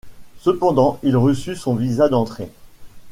Cependant 0.39 0.97
il 1.03 1.15
reçut 1.15 1.55
son 1.55 1.75
visa 1.75 2.09
d'entrée. 2.09 2.49